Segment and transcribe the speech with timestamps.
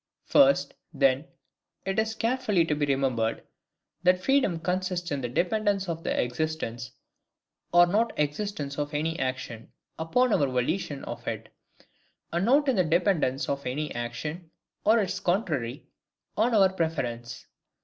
[0.25, 1.25] First, then,
[1.85, 3.43] it is carefully to be remembered,
[4.01, 6.89] That freedom consists in the dependence of the existence,
[7.71, 11.49] or not existence of any ACTION, upon our VOLITION of it;
[12.33, 14.49] and not in the dependence of any action,
[14.83, 15.85] or its contrary,
[16.35, 17.45] on our PREFERENCE.